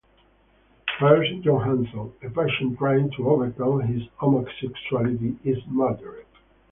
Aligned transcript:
First, 0.99 1.29
John 1.43 1.63
Hanson, 1.63 2.11
a 2.23 2.29
patient 2.31 2.79
trying 2.79 3.11
to 3.17 3.29
overcome 3.29 3.81
his 3.81 4.01
homosexuality, 4.17 5.35
is 5.43 5.59
murdered. 5.67 6.25